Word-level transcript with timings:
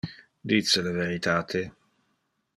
Dice 0.51 0.81
le 0.81 0.93
veritate. 0.95 1.63